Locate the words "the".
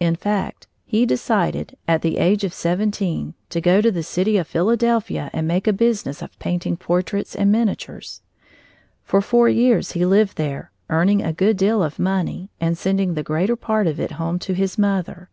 2.02-2.18, 3.92-4.02, 13.14-13.22